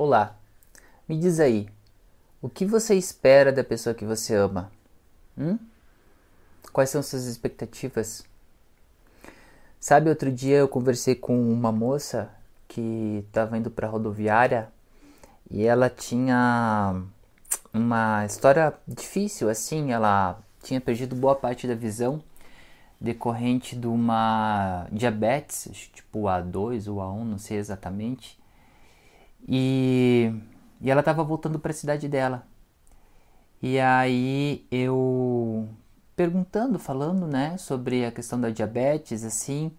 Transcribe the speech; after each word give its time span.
Olá, 0.00 0.36
me 1.08 1.18
diz 1.18 1.40
aí, 1.40 1.68
o 2.40 2.48
que 2.48 2.64
você 2.64 2.94
espera 2.94 3.50
da 3.50 3.64
pessoa 3.64 3.96
que 3.96 4.04
você 4.04 4.32
ama? 4.32 4.70
Hum? 5.36 5.58
Quais 6.72 6.88
são 6.90 7.02
suas 7.02 7.24
expectativas? 7.24 8.24
Sabe, 9.80 10.08
outro 10.08 10.30
dia 10.30 10.58
eu 10.58 10.68
conversei 10.68 11.16
com 11.16 11.52
uma 11.52 11.72
moça 11.72 12.30
que 12.68 13.24
estava 13.26 13.58
indo 13.58 13.72
para 13.72 13.88
a 13.88 13.90
rodoviária 13.90 14.68
e 15.50 15.66
ela 15.66 15.90
tinha 15.90 17.02
uma 17.74 18.24
história 18.24 18.72
difícil, 18.86 19.48
assim, 19.48 19.90
ela 19.90 20.38
tinha 20.62 20.80
perdido 20.80 21.16
boa 21.16 21.34
parte 21.34 21.66
da 21.66 21.74
visão 21.74 22.22
decorrente 23.00 23.74
de 23.74 23.88
uma 23.88 24.86
diabetes, 24.92 25.68
tipo 25.92 26.20
A2 26.20 26.86
ou 26.86 26.98
A1, 26.98 27.24
não 27.24 27.38
sei 27.38 27.56
exatamente. 27.56 28.38
E, 29.46 29.87
e 30.80 30.90
ela 30.90 31.00
estava 31.00 31.22
voltando 31.24 31.58
para 31.58 31.70
a 31.70 31.74
cidade 31.74 32.08
dela. 32.08 32.46
E 33.62 33.78
aí 33.80 34.66
eu 34.70 35.68
perguntando, 36.16 36.78
falando, 36.78 37.26
né, 37.26 37.56
sobre 37.58 38.04
a 38.04 38.12
questão 38.12 38.40
da 38.40 38.50
diabetes, 38.50 39.24
assim. 39.24 39.72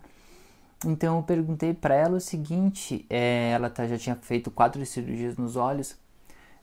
Então 0.85 1.17
eu 1.17 1.23
perguntei 1.23 1.73
para 1.73 1.95
ela 1.95 2.17
o 2.17 2.22
seguinte: 2.22 3.05
é, 3.09 3.52
ela 3.52 3.70
tá, 3.70 3.88
já 3.88 3.98
tinha 3.98 4.16
feito 4.16 4.52
quatro 4.52 4.85
cirurgias 4.85 5.38
nos 5.38 5.55
olhos, 5.55 5.98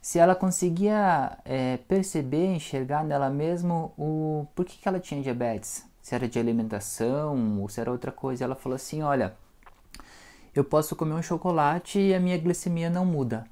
se 0.00 0.18
ela 0.18 0.34
conseguia 0.34 1.38
é, 1.44 1.78
perceber, 1.88 2.46
enxergar 2.54 3.04
nela 3.04 3.30
mesma 3.30 3.90
o 3.98 4.46
por 4.54 4.64
que, 4.64 4.78
que 4.78 4.88
ela 4.88 5.00
tinha 5.00 5.22
diabetes, 5.22 5.84
se 6.02 6.14
era 6.14 6.28
de 6.28 6.38
alimentação 6.38 7.60
ou 7.60 7.68
se 7.68 7.80
era 7.80 7.90
outra 7.90 8.12
coisa. 8.12 8.44
Ela 8.44 8.54
falou 8.54 8.76
assim: 8.76 9.02
olha, 9.02 9.34
eu 10.54 10.64
posso 10.64 10.96
comer 10.96 11.14
um 11.14 11.22
chocolate 11.22 11.98
e 11.98 12.14
a 12.14 12.20
minha 12.20 12.38
glicemia 12.38 12.88
não 12.90 13.04
muda. 13.04 13.46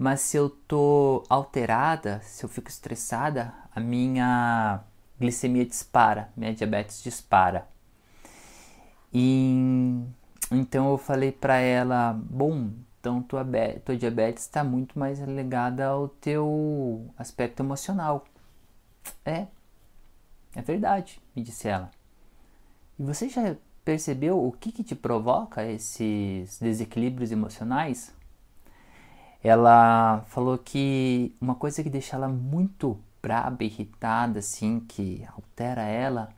Mas 0.00 0.22
se 0.22 0.34
eu 0.34 0.48
tô 0.48 1.24
alterada, 1.28 2.22
se 2.22 2.42
eu 2.42 2.48
fico 2.48 2.70
estressada, 2.70 3.52
a 3.70 3.78
minha 3.78 4.80
glicemia 5.20 5.66
dispara, 5.66 6.32
minha 6.34 6.54
diabetes 6.54 7.02
dispara. 7.02 7.68
E 9.12 10.02
então 10.50 10.88
eu 10.88 10.96
falei 10.96 11.30
para 11.30 11.58
ela, 11.58 12.14
bom, 12.14 12.70
então 12.98 13.22
tua, 13.22 13.46
tua 13.84 13.94
diabetes 13.94 14.44
está 14.44 14.64
muito 14.64 14.98
mais 14.98 15.20
ligada 15.20 15.88
ao 15.88 16.08
teu 16.08 17.12
aspecto 17.18 17.62
emocional. 17.62 18.24
É, 19.22 19.48
é 20.56 20.62
verdade, 20.62 21.20
me 21.36 21.42
disse 21.42 21.68
ela. 21.68 21.90
E 22.98 23.02
você 23.02 23.28
já 23.28 23.54
percebeu 23.84 24.42
o 24.42 24.50
que, 24.50 24.72
que 24.72 24.82
te 24.82 24.94
provoca 24.94 25.62
esses 25.62 26.58
desequilíbrios 26.58 27.30
emocionais? 27.30 28.18
Ela 29.42 30.22
falou 30.28 30.58
que 30.58 31.34
uma 31.40 31.54
coisa 31.54 31.82
que 31.82 31.90
deixa 31.90 32.16
ela 32.16 32.28
muito 32.28 32.98
braba, 33.22 33.64
irritada, 33.64 34.38
assim, 34.40 34.80
que 34.80 35.26
altera 35.34 35.82
ela, 35.82 36.30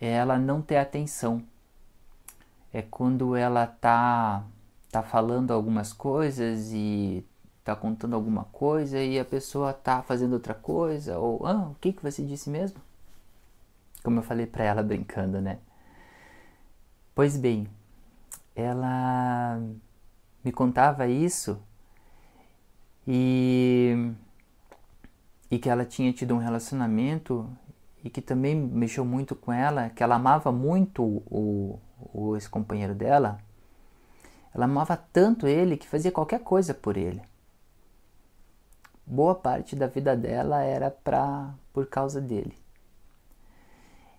é 0.00 0.08
ela 0.12 0.38
não 0.38 0.62
ter 0.62 0.76
atenção. 0.76 1.42
É 2.72 2.82
quando 2.82 3.34
ela 3.34 3.66
tá, 3.66 4.44
tá 4.90 5.02
falando 5.02 5.52
algumas 5.52 5.92
coisas 5.92 6.70
e 6.72 7.24
tá 7.64 7.74
contando 7.76 8.14
alguma 8.14 8.44
coisa 8.44 9.00
e 9.02 9.18
a 9.18 9.24
pessoa 9.24 9.72
tá 9.72 10.02
fazendo 10.02 10.34
outra 10.34 10.54
coisa, 10.54 11.18
ou, 11.18 11.46
ah, 11.46 11.68
o 11.70 11.76
que, 11.80 11.92
que 11.92 12.02
você 12.02 12.24
disse 12.24 12.48
mesmo? 12.50 12.80
Como 14.02 14.20
eu 14.20 14.22
falei 14.22 14.46
para 14.46 14.64
ela 14.64 14.82
brincando, 14.84 15.40
né? 15.40 15.58
Pois 17.14 17.36
bem, 17.36 17.68
ela 18.54 19.60
me 20.44 20.52
contava 20.52 21.08
isso 21.08 21.60
e, 23.10 24.12
e 25.50 25.58
que 25.58 25.70
ela 25.70 25.86
tinha 25.86 26.12
tido 26.12 26.34
um 26.34 26.38
relacionamento 26.38 27.48
e 28.04 28.10
que 28.10 28.20
também 28.20 28.54
mexeu 28.54 29.02
muito 29.02 29.34
com 29.34 29.50
ela, 29.50 29.88
que 29.88 30.02
ela 30.02 30.16
amava 30.16 30.52
muito 30.52 31.02
o, 31.02 31.80
o 32.12 32.36
ex-companheiro 32.36 32.94
dela. 32.94 33.38
Ela 34.54 34.66
amava 34.66 34.94
tanto 34.94 35.46
ele 35.46 35.78
que 35.78 35.88
fazia 35.88 36.12
qualquer 36.12 36.40
coisa 36.40 36.74
por 36.74 36.98
ele. 36.98 37.22
Boa 39.06 39.34
parte 39.34 39.74
da 39.74 39.86
vida 39.86 40.14
dela 40.14 40.62
era 40.62 40.90
pra, 40.90 41.54
por 41.72 41.86
causa 41.86 42.20
dele. 42.20 42.58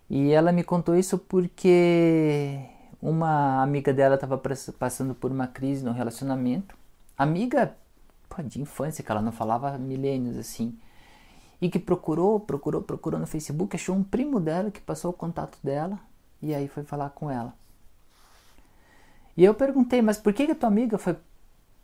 E 0.10 0.32
ela 0.32 0.52
me 0.52 0.64
contou 0.64 0.96
isso 0.96 1.20
porque 1.20 2.60
uma 3.00 3.62
amiga 3.62 3.94
dela 3.94 4.16
estava 4.16 4.42
passando 4.80 5.14
por 5.14 5.32
uma 5.32 5.46
crise 5.46 5.86
no 5.86 5.92
relacionamento. 5.92 6.76
Amiga 7.16 7.76
pô, 8.30 8.42
de 8.44 8.62
infância, 8.62 9.04
que 9.04 9.12
ela 9.12 9.22
não 9.22 9.32
falava 9.32 9.78
milênios 9.78 10.38
assim. 10.38 10.78
E 11.62 11.70
que 11.70 11.80
procurou, 11.80 12.40
procurou, 12.40 12.82
procurou 12.82 13.20
no 13.20 13.28
Facebook, 13.28 13.76
achou 13.76 13.96
um 13.96 14.04
primo 14.04 14.40
dela 14.40 14.72
que 14.72 14.80
passou 14.80 15.12
o 15.12 15.14
contato 15.14 15.58
dela 15.62 16.00
e 16.42 16.54
aí 16.54 16.68
foi 16.68 16.84
falar 16.84 17.10
com 17.10 17.30
ela. 17.30 17.54
E 19.36 19.44
eu 19.44 19.54
perguntei, 19.54 20.02
mas 20.02 20.18
por 20.18 20.34
que, 20.34 20.46
que 20.46 20.52
a 20.52 20.56
tua 20.56 20.70
amiga 20.70 20.98
foi. 20.98 21.18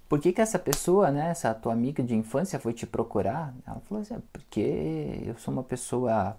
Por 0.08 0.20
que, 0.20 0.32
que 0.32 0.42
essa 0.42 0.60
pessoa, 0.60 1.10
né, 1.12 1.30
essa 1.30 1.54
tua 1.54 1.74
amiga 1.74 2.04
de 2.04 2.16
infância 2.16 2.60
foi 2.60 2.74
te 2.74 2.86
procurar? 2.86 3.54
Ela 3.66 3.80
falou 3.82 4.02
assim, 4.02 4.14
é 4.16 4.20
porque 4.32 5.24
eu 5.26 5.38
sou 5.38 5.54
uma 5.54 5.64
pessoa 5.64 6.38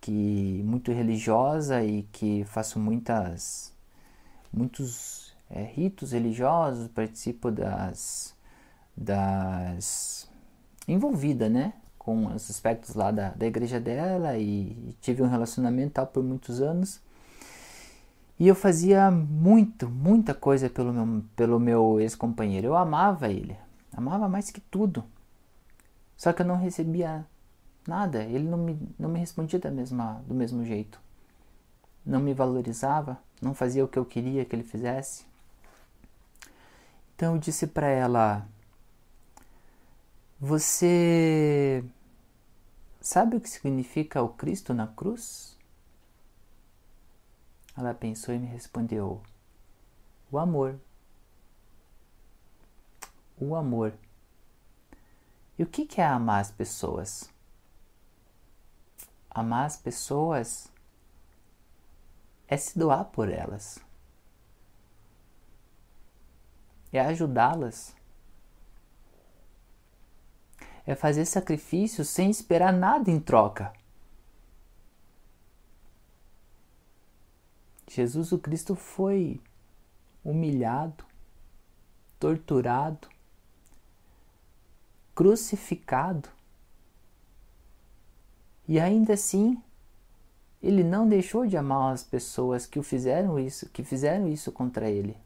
que 0.00 0.62
muito 0.64 0.92
religiosa 0.92 1.82
e 1.82 2.04
que 2.04 2.44
faço 2.44 2.78
muitas 2.78 3.72
muitos 4.52 5.34
é, 5.48 5.62
ritos 5.62 6.12
religiosos, 6.12 6.88
participo 6.88 7.50
das 7.50 8.34
das 9.00 10.30
envolvida, 10.86 11.48
né, 11.48 11.72
com 11.98 12.26
os 12.26 12.50
aspectos 12.50 12.94
lá 12.94 13.10
da, 13.10 13.30
da 13.30 13.46
igreja 13.46 13.80
dela 13.80 14.36
e, 14.36 14.94
tive 15.00 15.22
um 15.22 15.28
relacionamento 15.28 15.94
tal 15.94 16.06
por 16.06 16.22
muitos 16.22 16.60
anos. 16.60 17.00
E 18.38 18.46
eu 18.46 18.54
fazia 18.54 19.10
muito, 19.10 19.88
muita 19.88 20.34
coisa 20.34 20.70
pelo 20.70 20.92
meu, 20.92 21.24
pelo 21.34 21.58
meu 21.58 22.00
ex-companheiro. 22.00 22.68
Eu 22.68 22.76
amava 22.76 23.28
ele, 23.28 23.56
amava 23.92 24.28
mais 24.28 24.50
que 24.50 24.60
tudo. 24.60 25.04
Só 26.16 26.32
que 26.32 26.42
eu 26.42 26.46
não 26.46 26.56
recebia 26.56 27.26
Nada, 27.86 28.22
ele 28.22 28.44
não 28.44 28.58
me, 28.58 28.78
não 28.98 29.08
me 29.08 29.18
respondia 29.18 29.58
da 29.58 29.70
mesma, 29.70 30.22
do 30.26 30.34
mesmo 30.34 30.64
jeito. 30.64 31.00
Não 32.04 32.20
me 32.20 32.34
valorizava, 32.34 33.18
não 33.40 33.54
fazia 33.54 33.84
o 33.84 33.88
que 33.88 33.98
eu 33.98 34.04
queria 34.04 34.44
que 34.44 34.54
ele 34.54 34.62
fizesse. 34.62 35.24
Então 37.16 37.34
eu 37.34 37.40
disse 37.40 37.66
para 37.66 37.88
ela: 37.88 38.46
Você 40.40 41.84
sabe 42.98 43.36
o 43.36 43.40
que 43.42 43.48
significa 43.48 44.22
o 44.22 44.30
Cristo 44.30 44.72
na 44.72 44.86
cruz? 44.86 45.54
Ela 47.76 47.92
pensou 47.92 48.34
e 48.34 48.38
me 48.38 48.46
respondeu: 48.46 49.22
O 50.32 50.38
amor. 50.38 50.80
O 53.38 53.54
amor. 53.54 53.92
E 55.58 55.62
o 55.62 55.66
que 55.66 56.00
é 56.00 56.06
amar 56.06 56.40
as 56.40 56.50
pessoas? 56.50 57.30
Amar 59.30 59.66
as 59.66 59.76
pessoas 59.76 60.72
é 62.48 62.56
se 62.56 62.78
doar 62.78 63.04
por 63.04 63.28
elas, 63.28 63.78
é 66.90 67.00
ajudá-las, 67.00 67.94
é 70.86 70.94
fazer 70.94 71.24
sacrifício 71.24 72.04
sem 72.04 72.30
esperar 72.30 72.72
nada 72.72 73.10
em 73.10 73.20
troca. 73.20 73.72
Jesus 77.88 78.32
o 78.32 78.38
Cristo 78.38 78.74
foi 78.74 79.40
humilhado, 80.24 81.04
torturado, 82.18 83.08
crucificado 85.14 86.28
e 88.70 88.78
ainda 88.78 89.14
assim, 89.14 89.60
ele 90.62 90.84
não 90.84 91.08
deixou 91.08 91.44
de 91.44 91.56
amar 91.56 91.92
as 91.92 92.04
pessoas 92.04 92.66
que 92.66 92.78
o 92.78 92.84
fizeram 92.84 93.36
isso, 93.36 93.68
que 93.70 93.82
fizeram 93.82 94.28
isso 94.28 94.52
contra 94.52 94.88
ele. 94.88 95.16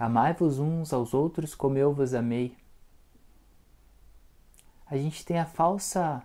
Amai-vos 0.00 0.58
uns 0.58 0.92
aos 0.92 1.14
outros 1.14 1.54
como 1.54 1.78
eu 1.78 1.94
vos 1.94 2.14
amei. 2.14 2.56
A 4.86 4.96
gente 4.96 5.24
tem 5.24 5.38
a 5.38 5.46
falsa 5.46 6.22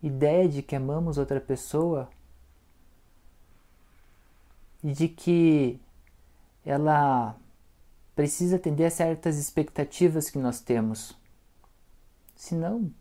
ideia 0.00 0.48
de 0.48 0.62
que 0.62 0.76
amamos 0.76 1.18
outra 1.18 1.40
pessoa 1.40 2.08
e 4.84 4.92
de 4.92 5.08
que 5.08 5.80
ela 6.64 7.34
precisa 8.14 8.56
atender 8.56 8.84
a 8.84 8.90
certas 8.90 9.38
expectativas 9.38 10.30
que 10.30 10.38
nós 10.38 10.60
temos. 10.60 11.18
Senão, 12.36 12.92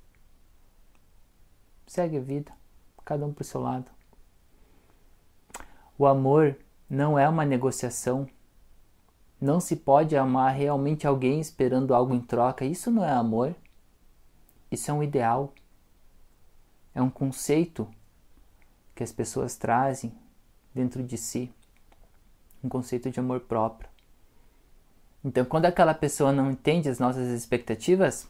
Segue 1.94 2.18
a 2.18 2.22
vida, 2.22 2.52
cada 3.06 3.24
um 3.24 3.32
por 3.32 3.44
seu 3.44 3.62
lado. 3.62 3.86
O 5.96 6.08
amor 6.08 6.58
não 6.90 7.20
é 7.20 7.30
uma 7.30 7.46
negociação, 7.46 8.28
Não 9.44 9.60
se 9.60 9.76
pode 9.76 10.16
amar 10.16 10.56
realmente 10.56 11.06
alguém 11.06 11.42
esperando 11.42 11.94
algo 11.94 12.16
em 12.16 12.22
troca. 12.22 12.64
Isso 12.64 12.90
não 12.90 13.04
é 13.04 13.12
amor. 13.12 13.54
Isso 14.72 14.90
é 14.90 14.94
um 14.94 15.04
ideal. 15.04 15.54
É 16.96 17.02
um 17.02 17.10
conceito 17.10 17.86
que 18.96 19.04
as 19.04 19.12
pessoas 19.12 19.58
trazem 19.58 20.14
dentro 20.74 21.04
de 21.04 21.18
si. 21.18 21.54
Um 22.64 22.70
conceito 22.70 23.12
de 23.12 23.20
amor 23.20 23.42
próprio. 23.42 23.90
Então, 25.22 25.44
quando 25.44 25.66
aquela 25.66 25.94
pessoa 25.94 26.32
não 26.32 26.50
entende 26.50 26.88
as 26.88 26.98
nossas 26.98 27.28
expectativas, 27.28 28.26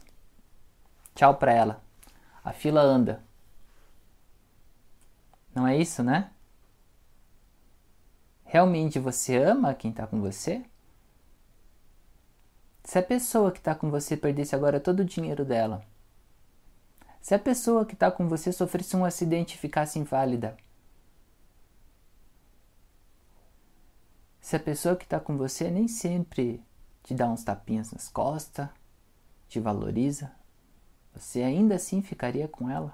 tchau 1.14 1.36
para 1.36 1.52
ela. 1.52 1.80
A 2.42 2.52
fila 2.52 2.82
anda. 2.82 3.22
Não 5.54 5.64
é 5.64 5.78
isso, 5.78 6.02
né? 6.02 6.32
Realmente 8.44 8.98
você 8.98 9.36
ama 9.36 9.74
quem 9.74 9.92
está 9.92 10.08
com 10.08 10.20
você? 10.20 10.64
Se 12.84 12.98
a 12.98 13.02
pessoa 13.02 13.50
que 13.50 13.58
está 13.58 13.74
com 13.74 13.90
você 13.90 14.14
perdesse 14.14 14.54
agora 14.54 14.78
todo 14.78 15.00
o 15.00 15.04
dinheiro 15.04 15.42
dela, 15.42 15.82
se 17.20 17.34
a 17.34 17.38
pessoa 17.38 17.86
que 17.86 17.94
está 17.94 18.10
com 18.10 18.28
você 18.28 18.52
sofresse 18.52 18.94
um 18.94 19.06
acidente 19.06 19.54
e 19.54 19.58
ficasse 19.58 19.98
inválida, 19.98 20.54
se 24.38 24.54
a 24.54 24.60
pessoa 24.60 24.94
que 24.94 25.04
está 25.04 25.18
com 25.18 25.38
você 25.38 25.70
nem 25.70 25.88
sempre 25.88 26.62
te 27.02 27.14
dá 27.14 27.26
uns 27.26 27.42
tapinhas 27.42 27.90
nas 27.90 28.10
costas, 28.10 28.68
te 29.48 29.58
valoriza, 29.58 30.30
você 31.14 31.42
ainda 31.42 31.76
assim 31.76 32.02
ficaria 32.02 32.46
com 32.46 32.68
ela? 32.68 32.92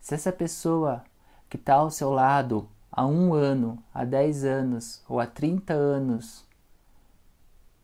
Se 0.00 0.14
essa 0.14 0.32
pessoa 0.32 1.04
que 1.48 1.56
está 1.56 1.74
ao 1.74 1.92
seu 1.92 2.10
lado 2.10 2.68
há 2.90 3.06
um 3.06 3.32
ano, 3.32 3.80
há 3.94 4.04
dez 4.04 4.44
anos 4.44 5.00
ou 5.08 5.20
há 5.20 5.26
trinta 5.26 5.74
anos 5.74 6.44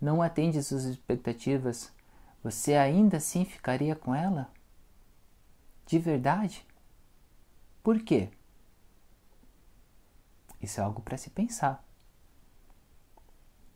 não 0.00 0.22
atende 0.22 0.62
suas 0.62 0.84
expectativas, 0.84 1.92
você 2.42 2.74
ainda 2.74 3.16
assim 3.16 3.44
ficaria 3.44 3.96
com 3.96 4.14
ela? 4.14 4.50
De 5.86 5.98
verdade? 5.98 6.64
Por 7.82 8.00
quê? 8.00 8.30
Isso 10.60 10.80
é 10.80 10.84
algo 10.84 11.00
para 11.00 11.16
se 11.16 11.30
pensar. 11.30 11.84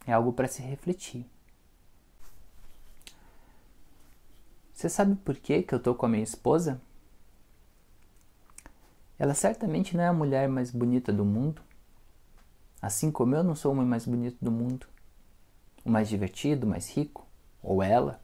É 0.07 0.13
algo 0.13 0.33
para 0.33 0.49
se 0.49 0.63
refletir. 0.63 1.27
Você 4.73 4.89
sabe 4.89 5.15
por 5.17 5.37
que, 5.37 5.63
que 5.63 5.75
eu 5.75 5.81
tô 5.81 5.95
com 5.95 6.07
a 6.07 6.09
minha 6.09 6.25
esposa? 6.25 6.81
Ela 9.19 9.35
certamente 9.35 9.97
não 9.97 10.03
é 10.03 10.09
a 10.09 10.13
mulher 10.13 10.49
mais 10.49 10.73
bonita 10.73 11.13
do 11.13 11.25
mundo, 11.25 11.63
assim 12.81 13.11
como 13.13 13.37
eu 13.37 13.45
não 13.45 13.55
sou 13.55 13.71
o 13.71 13.75
homem 13.75 13.87
mais 13.87 14.05
bonito 14.05 14.37
do 14.41 14.51
mundo 14.51 14.87
o 15.85 15.91
mais 15.91 16.09
divertido, 16.09 16.67
o 16.67 16.71
mais 16.71 16.91
rico, 16.91 17.27
ou 17.63 17.83
ela. 17.83 18.21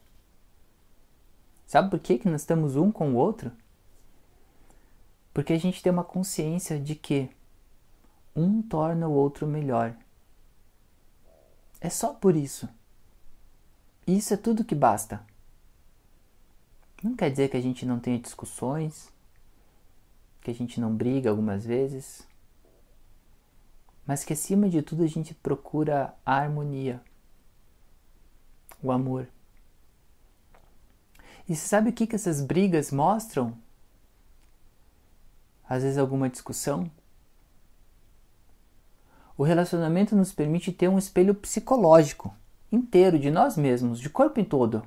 Sabe 1.65 1.89
por 1.89 1.99
que, 1.99 2.17
que 2.17 2.29
nós 2.29 2.41
estamos 2.41 2.75
um 2.75 2.91
com 2.91 3.13
o 3.13 3.15
outro? 3.15 3.51
Porque 5.33 5.53
a 5.53 5.59
gente 5.59 5.83
tem 5.83 5.91
uma 5.91 6.03
consciência 6.03 6.79
de 6.79 6.95
que 6.95 7.29
um 8.35 8.61
torna 8.61 9.07
o 9.07 9.13
outro 9.13 9.45
melhor. 9.45 9.95
É 11.79 11.89
só 11.89 12.13
por 12.13 12.35
isso. 12.35 12.67
Isso 14.07 14.33
é 14.33 14.37
tudo 14.37 14.65
que 14.65 14.75
basta. 14.75 15.23
Não 17.03 17.15
quer 17.15 17.29
dizer 17.29 17.49
que 17.49 17.57
a 17.57 17.61
gente 17.61 17.85
não 17.85 17.99
tenha 17.99 18.19
discussões, 18.19 19.13
que 20.41 20.51
a 20.51 20.53
gente 20.53 20.81
não 20.81 20.93
briga 20.93 21.29
algumas 21.29 21.65
vezes, 21.65 22.27
mas 24.05 24.25
que 24.25 24.33
acima 24.33 24.67
de 24.67 24.81
tudo 24.81 25.03
a 25.03 25.07
gente 25.07 25.33
procura 25.33 26.13
a 26.25 26.33
harmonia 26.33 27.01
o 28.81 28.91
amor. 28.91 29.27
E 31.47 31.55
você 31.55 31.67
sabe 31.67 31.89
o 31.89 31.93
que, 31.93 32.05
que 32.05 32.15
essas 32.15 32.41
brigas 32.41 32.91
mostram? 32.91 33.57
Às 35.67 35.83
vezes 35.83 35.97
alguma 35.97 36.29
discussão. 36.29 36.89
O 39.37 39.43
relacionamento 39.43 40.15
nos 40.15 40.31
permite 40.31 40.71
ter 40.71 40.87
um 40.87 40.97
espelho 40.97 41.33
psicológico 41.33 42.33
inteiro 42.71 43.17
de 43.17 43.31
nós 43.31 43.57
mesmos, 43.57 43.99
de 43.99 44.09
corpo 44.09 44.39
em 44.39 44.43
todo. 44.43 44.83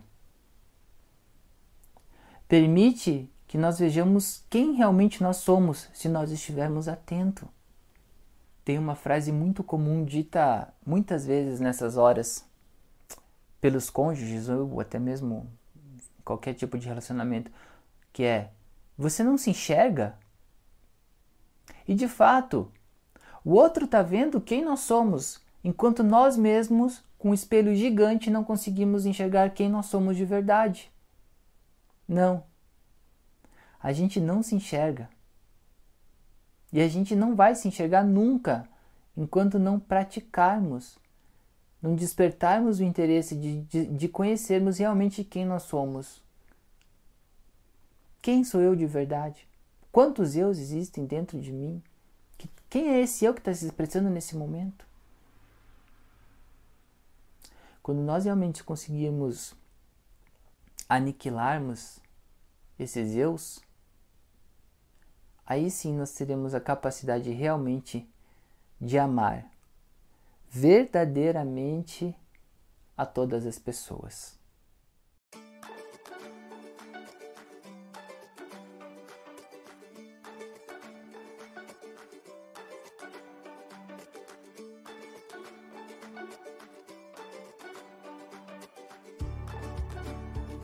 Permite 2.47 3.29
que 3.49 3.59
nós 3.59 3.79
vejamos 3.79 4.45
quem 4.49 4.75
realmente 4.75 5.23
nós 5.23 5.39
somos 5.39 5.89
se 5.93 6.09
nós 6.09 6.31
estivermos 6.31 6.87
atentos. 6.87 7.49
Tem 8.65 8.79
uma 8.79 8.95
frase 8.95 9.33
muito 9.33 9.65
comum 9.65 10.05
dita 10.05 10.73
muitas 10.87 11.27
vezes 11.27 11.59
nessas 11.59 11.97
horas 11.97 12.45
pelos 13.63 13.89
cônjuges 13.89 14.49
ou 14.49 14.81
até 14.81 14.99
mesmo 14.99 15.49
qualquer 16.25 16.53
tipo 16.53 16.77
de 16.77 16.89
relacionamento, 16.89 17.49
que 18.13 18.25
é 18.25 18.51
você 18.99 19.23
não 19.23 19.39
se 19.39 19.51
enxerga. 19.51 20.19
E 21.87 21.95
de 21.95 22.09
fato, 22.09 22.71
o 23.45 23.53
outro 23.53 23.85
está 23.85 24.03
vendo 24.03 24.41
quem 24.41 24.65
nós 24.65 24.81
somos, 24.81 25.41
enquanto 25.63 26.03
nós 26.03 26.37
mesmos, 26.37 27.05
com 27.17 27.31
um 27.31 27.35
espelho 27.35 27.73
gigante, 27.73 28.31
não 28.33 28.43
conseguimos 28.43 29.07
enxergar 29.07 29.51
quem 29.51 29.71
nós 29.71 29.87
somos 29.87 30.17
de 30.17 30.25
verdade. 30.25 30.91
Não. 32.07 32.43
A 33.81 33.93
gente 33.93 34.21
não 34.21 34.43
se 34.43 34.57
enxerga. 34.57 35.09
E 36.73 36.81
a 36.81 36.89
gente 36.89 37.15
não 37.15 37.37
vai 37.37 37.55
se 37.55 37.69
enxergar 37.69 38.03
nunca 38.03 38.69
enquanto 39.17 39.57
não 39.57 39.79
praticarmos 39.79 40.99
não 41.83 41.97
despertarmos 41.97 42.79
o 42.79 42.85
interesse 42.85 43.35
de, 43.35 43.63
de, 43.63 43.87
de 43.87 44.09
conhecermos 44.09 44.79
realmente 44.79 45.25
quem 45.25 45.45
nós 45.45 45.65
somos. 45.65 46.23
Quem 48.23 48.45
sou 48.45 48.61
eu 48.61 48.77
de 48.77 48.87
verdade? 48.87 49.49
Quantos 49.91 50.37
eus 50.37 50.59
existem 50.59 51.05
dentro 51.05 51.41
de 51.41 51.53
mim? 51.53 51.83
Quem 52.71 52.89
é 52.89 53.01
esse 53.01 53.25
eu 53.25 53.35
que 53.35 53.41
está 53.41 53.53
se 53.53 53.67
expressando 53.67 54.09
nesse 54.09 54.37
momento? 54.37 54.87
Quando 57.83 58.01
nós 58.01 58.25
realmente 58.25 58.63
conseguirmos 58.63 59.55
aniquilarmos 60.89 61.99
esses 62.79 63.17
eus, 63.17 63.61
aí 65.45 65.69
sim 65.69 65.97
nós 65.97 66.13
teremos 66.13 66.55
a 66.55 66.61
capacidade 66.61 67.29
realmente 67.31 68.09
de 68.81 68.99
amar 68.99 69.52
verdadeiramente 70.53 72.15
a 72.95 73.07
todas 73.07 73.47
as 73.47 73.59
pessoas. 73.59 74.39